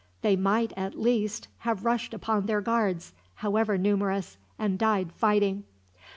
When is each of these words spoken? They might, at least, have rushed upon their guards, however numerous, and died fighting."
They 0.23 0.35
might, 0.35 0.73
at 0.75 0.97
least, 0.97 1.47
have 1.59 1.85
rushed 1.85 2.11
upon 2.11 2.47
their 2.47 2.59
guards, 2.59 3.13
however 3.35 3.77
numerous, 3.77 4.39
and 4.57 4.79
died 4.79 5.11
fighting." 5.13 5.63